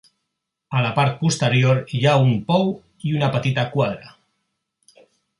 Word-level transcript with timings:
A 0.77 0.79
la 0.83 0.91
part 0.99 1.17
posterior 1.25 1.83
hi 1.97 2.01
ha 2.11 2.15
un 2.29 2.33
pou 2.47 2.65
i 3.09 3.13
una 3.19 3.29
petita 3.35 3.67
quadra. 3.75 4.13